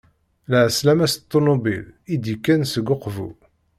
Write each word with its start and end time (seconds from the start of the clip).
Lɛeslama 0.51 1.07
s 1.13 1.13
ṭunubil, 1.29 1.85
i 2.13 2.15
d-yekkan 2.21 2.61
seg 2.73 2.87
Uqbu. 2.95 3.29